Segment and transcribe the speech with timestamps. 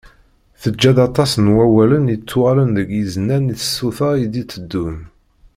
[0.61, 4.97] Teǧǧa-d aṭas n wawalen yettuɣalen deg yiznan i tsuta i d-iteddun.